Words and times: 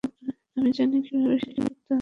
আমি 0.57 0.69
জানি 0.77 0.97
কীভাবে 1.05 1.37
শেষ 1.37 1.55
করতে 1.55 1.71
হবে। 1.71 1.79